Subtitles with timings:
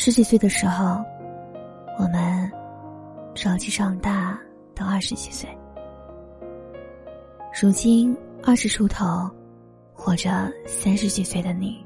[0.00, 1.04] 十几岁的时候，
[1.98, 2.48] 我们
[3.34, 4.38] 着急长大
[4.72, 5.48] 到二十几岁。
[7.60, 9.28] 如今二十出头，
[9.92, 10.30] 或者
[10.66, 11.84] 三十几岁的你，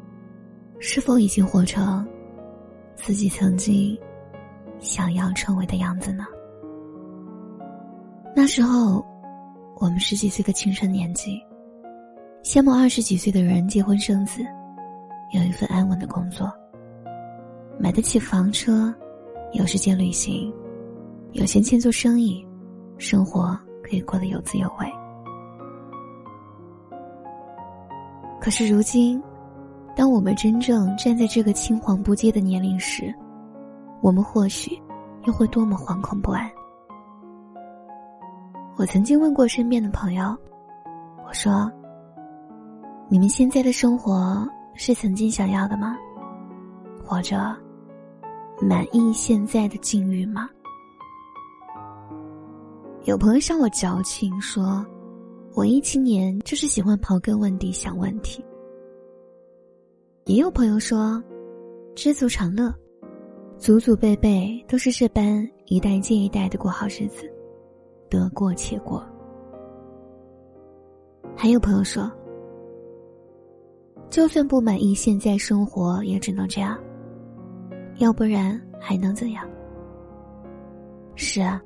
[0.79, 2.07] 是否已经活成
[2.97, 3.99] 自己曾经
[4.79, 6.27] 想要成为的样子呢？
[8.37, 9.03] 那时候，
[9.77, 11.43] 我们十几岁的青春年纪，
[12.45, 14.43] 羡慕二十几岁的人结婚生子，
[15.33, 16.53] 有一份安稳的工作。
[17.83, 18.95] 买得起房车，
[19.55, 20.55] 有时间旅行，
[21.33, 22.47] 有闲钱做生意，
[22.97, 24.87] 生活可以过得有滋有味。
[28.41, 29.21] 可是如今，
[29.97, 33.13] 当我们真正站在这个青黄不接的年龄时，
[34.01, 34.81] 我们或许
[35.25, 36.49] 又会多么惶恐不安。
[38.77, 40.37] 我曾经问过身边的朋友，
[41.27, 41.69] 我说
[43.11, 45.99] ：“你们现在的生活是曾经想要的吗？”
[47.05, 47.37] 或者
[48.63, 50.49] 满意现在的境遇吗？
[53.05, 54.87] 有朋友向我矫情说
[55.57, 58.45] ：“文艺青年就是喜欢刨根问底想问题。”
[60.27, 61.21] 也有朋友说
[61.97, 62.73] ：“知足常乐，
[63.59, 67.29] 祖祖辈辈都是这般一代接一代的过好日子，
[68.09, 69.05] 得过且过。”
[71.35, 72.09] 还有朋友说
[74.09, 76.79] ：“就算不满意现在生活，也只能这样。”
[77.97, 79.49] 要不然还能怎样？
[81.15, 81.61] 是啊，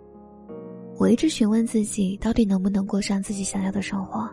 [0.98, 4.28] 我一直询问自己，到底能不能过上自己想要的生活？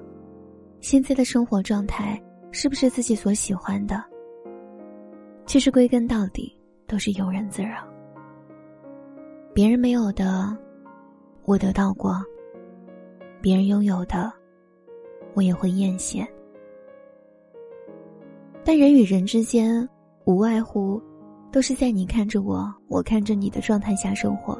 [0.79, 2.21] 现在的生活状态
[2.51, 4.03] 是不是自己所喜欢的？
[5.45, 7.87] 其实归根到底都是庸人自扰。
[9.53, 10.57] 别人没有的，
[11.45, 12.13] 我得到过；
[13.39, 14.33] 别人拥有的，
[15.35, 16.25] 我也会艳羡。
[18.65, 19.87] 但人与人之间，
[20.25, 21.01] 无外乎。
[21.53, 24.59] 都是在你看着我，我看着你的状态下生活。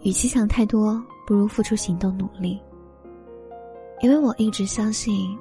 [0.00, 2.58] 与其想太多，不如付出行动努力。
[4.00, 5.38] 因为我一直相信，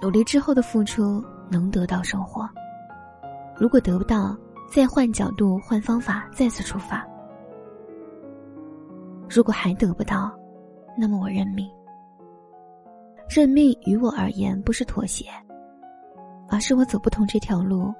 [0.00, 2.48] 努力之后的付出能得到收获。
[3.56, 4.36] 如果得不到，
[4.70, 7.04] 再换角度、换方法，再次出发。
[9.28, 10.30] 如果还得不到，
[10.96, 11.68] 那么我认命。
[13.28, 15.26] 认命于我而言，不是妥协。
[16.52, 17.90] 而是我走不通这条路，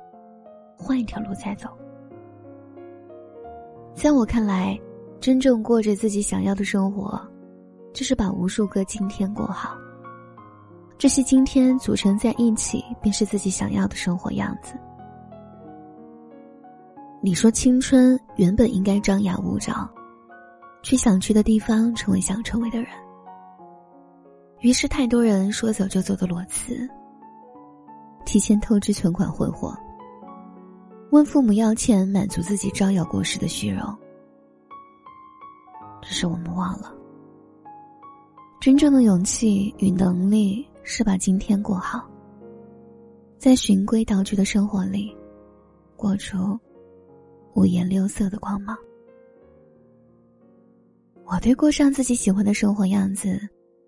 [0.76, 1.70] 换一条路再走。
[3.94, 4.78] 在我看来，
[5.20, 7.18] 真正过着自己想要的生活，
[7.94, 9.74] 就是把无数个今天过好。
[10.98, 14.74] 这些今天组成在一起，便是自己想要的生活样子。
[17.22, 19.88] 你说青春原本应该张牙舞爪，
[20.82, 22.88] 去想去的地方，成为想成为的人。
[24.60, 26.86] 于是，太多人说走就走的裸辞。
[28.32, 29.76] 提前透支存款挥霍，
[31.10, 33.94] 问父母要钱满足自己招摇过市的虚荣。
[36.00, 36.94] 只是我们忘了，
[38.58, 42.08] 真正的勇气与能力是把今天过好，
[43.36, 45.14] 在循规蹈矩的生活里，
[45.94, 46.58] 过出
[47.52, 48.74] 五颜六色的光芒。
[51.26, 53.38] 我对过上自己喜欢的生活样子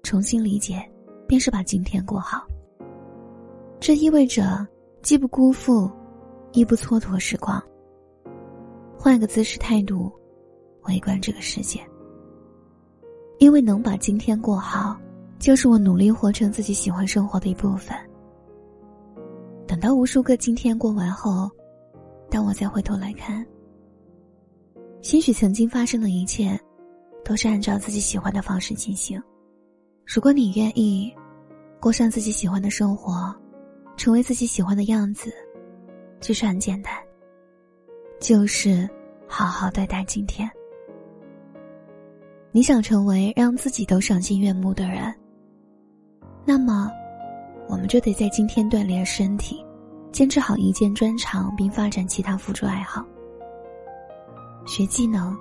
[0.02, 0.86] 重新理解，
[1.26, 2.46] 便是把今天过好。
[3.80, 4.66] 这意味着，
[5.02, 5.90] 既不辜负，
[6.52, 7.62] 亦不蹉跎时光。
[8.96, 10.10] 换个姿势态度，
[10.84, 11.80] 围观这个世界。
[13.38, 14.96] 因为能把今天过好，
[15.38, 17.94] 就是我努力活成自己喜欢生活的一部分。
[19.66, 21.50] 等到无数个今天过完后，
[22.30, 23.44] 当我再回头来看，
[25.02, 26.58] 兴许曾经发生的一切，
[27.24, 29.20] 都是按照自己喜欢的方式进行。
[30.06, 31.12] 如果你愿意，
[31.80, 33.34] 过上自己喜欢的生活。
[33.96, 35.32] 成为自己喜欢的样子，
[36.20, 36.92] 其实很简单，
[38.20, 38.88] 就是
[39.26, 40.50] 好好对待今天。
[42.52, 45.12] 你想成为让自己都赏心悦目的人，
[46.44, 46.90] 那么，
[47.68, 49.64] 我们就得在今天锻炼身体，
[50.12, 53.04] 坚持好一件专长，并发展其他辅助爱好。
[54.66, 55.36] 学技能，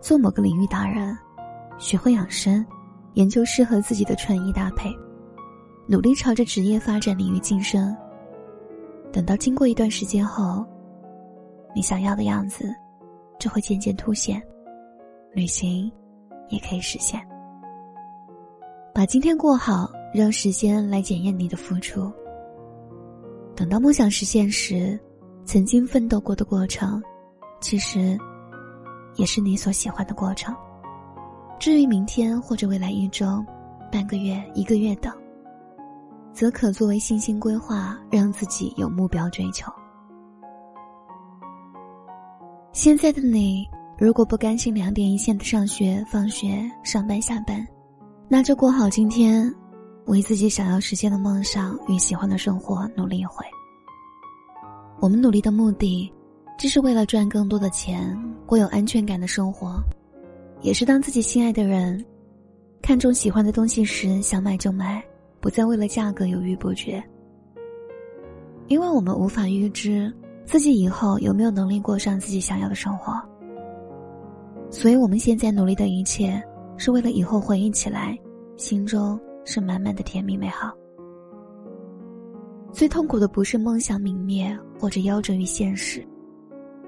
[0.00, 1.16] 做某个领域达人，
[1.78, 2.64] 学会养生，
[3.12, 4.90] 研究适合自己的穿衣搭配，
[5.86, 7.94] 努力朝着职业发展领域晋升。
[9.12, 10.64] 等到经过一段时间后，
[11.74, 12.74] 你想要的样子
[13.38, 14.42] 就会渐渐凸显，
[15.32, 15.90] 旅行
[16.48, 17.20] 也可以实现。
[18.94, 22.10] 把今天过好，让时间来检验你的付出。
[23.54, 24.98] 等到梦想实现时，
[25.44, 27.02] 曾经奋斗过的过程，
[27.60, 28.18] 其实
[29.16, 30.54] 也是你所喜欢的过程。
[31.60, 33.44] 至于明天或者未来一周、
[33.92, 35.12] 半个月、一个月等。
[36.34, 39.72] 则可作为信心规划，让自己有目标追求。
[42.72, 43.64] 现在的你，
[43.96, 47.64] 如果不甘心两点一线的上学、放学、上班、下班，
[48.28, 49.48] 那就过好今天，
[50.06, 53.46] 为自己想要实现的梦想与喜欢的生活努力一回。
[54.98, 56.12] 我们努力的目的，
[56.58, 58.12] 既是为了赚更多的钱，
[58.44, 59.80] 过有安全感的生活，
[60.62, 62.04] 也是当自己心爱的人
[62.82, 65.00] 看中喜欢的东西时，想买就买。
[65.44, 67.04] 不再为了价格犹豫不决，
[68.68, 70.10] 因为我们无法预知
[70.46, 73.12] 自己以后有没有能力过上自己想要的生活，
[74.70, 76.42] 所以我们现在努力的一切
[76.78, 78.18] 是为了以后回忆起来，
[78.56, 80.72] 心中是满满的甜蜜美好。
[82.72, 86.02] 最痛苦的不是梦想泯灭或者夭折于现实，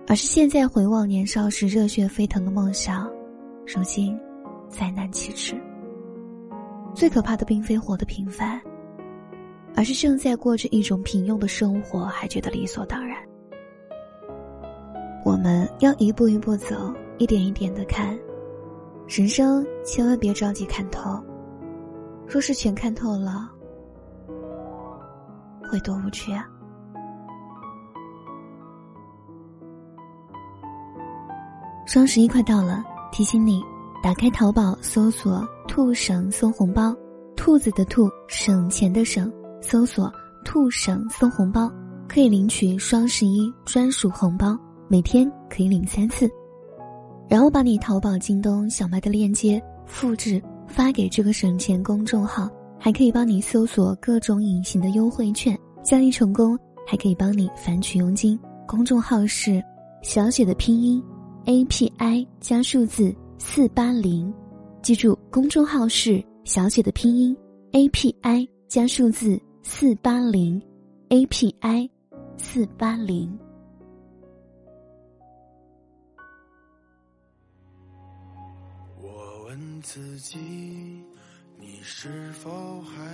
[0.07, 3.07] 而是现在回望年少时热血沸腾的梦想，
[3.67, 4.19] 如今
[4.71, 5.55] 再难启齿。
[6.97, 8.59] 最可怕的并非活得平凡，
[9.77, 13.23] 而是正在过着一种平庸的生活，还觉得理所当然。
[15.23, 18.19] 我们要一步一步走，一点一点的看，
[19.07, 21.23] 人生千万别着急看透。
[22.27, 23.47] 若是全看透了，
[25.71, 26.49] 会多无趣啊！
[31.85, 32.83] 双十一快到了，
[33.13, 33.63] 提醒你。
[34.03, 36.95] 打开淘宝，搜索“兔省送红包”，
[37.37, 40.13] 兔子的兔，省钱的省，搜索
[40.45, 41.71] “兔省送红包”，
[42.09, 44.57] 可以领取双十一专属红包，
[44.89, 46.31] 每天可以领三次。
[47.29, 56.57] 然后把你淘宝、京东、小卖的链接复制发给这个省钱公众号，还可以帮你搜索各种隐形的优惠券，交易成功
[56.87, 58.39] 还可以帮你返取佣金。
[58.69, 59.61] 公众号是
[60.03, 61.03] 小写的拼音
[61.47, 63.13] ，A P I 加数字。
[63.39, 64.33] 四八零，
[64.83, 67.37] 记住，公众号是小写的拼音
[67.73, 70.61] ，A P I 加数字四八零
[71.11, 71.89] ，A P I
[72.37, 73.39] 四八零。
[79.01, 80.39] 我问自己，
[81.59, 82.51] 你是否
[82.83, 83.05] 还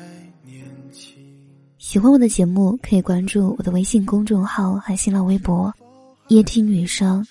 [0.45, 1.17] 年轻？
[1.79, 5.73] 喜欢我的节目，可以关注我的微信公众号和新浪微博
[6.29, 7.27] “夜听女生”，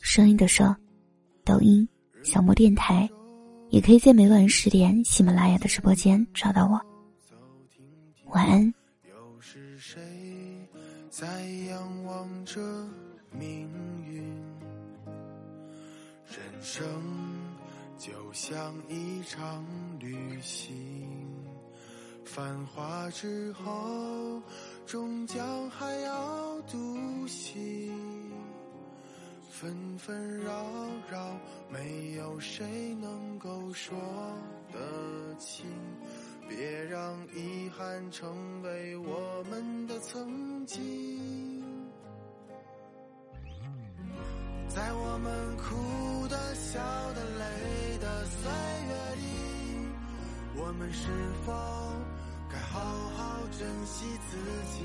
[0.00, 0.74] 声音的声，
[1.44, 1.86] 抖音。
[2.26, 3.08] 小莫电台，
[3.70, 6.80] 也可以在每晚十点喜马拉雅的直播间找到我。
[8.32, 8.74] 晚安。
[9.08, 10.02] 又是谁
[11.08, 11.24] 在
[11.70, 12.60] 仰望着
[13.30, 13.70] 命
[14.04, 14.24] 运？
[16.26, 16.84] 人生
[17.96, 19.64] 就像一场
[20.00, 20.74] 旅行，
[22.24, 24.42] 繁华之后，
[24.84, 26.15] 终将还要
[29.58, 30.66] 纷纷扰
[31.10, 31.34] 扰，
[31.70, 33.96] 没有谁能够说
[34.70, 35.64] 得清。
[36.46, 41.64] 别让遗憾成为我们的曾经。
[44.68, 46.78] 在我们哭的、笑
[47.14, 48.50] 的、累的岁
[48.88, 49.88] 月里，
[50.54, 51.08] 我们是
[51.46, 51.52] 否
[52.52, 52.78] 该好
[53.16, 54.36] 好珍惜自
[54.76, 54.84] 己？